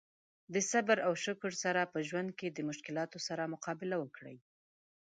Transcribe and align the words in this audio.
د 0.53 0.55
صبر 0.71 0.97
او 1.07 1.13
شکر 1.25 1.51
سره 1.63 1.81
په 1.93 1.99
ژوند 2.07 2.29
کې 2.39 2.47
د 2.51 2.59
مشکلاتو 2.69 3.17
سره 3.27 3.51
مقابله 3.53 3.95
وکړي. 3.99 4.37